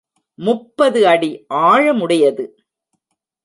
[0.39, 1.45] முப்பது அடி
[1.53, 2.45] ஆழமுடையது.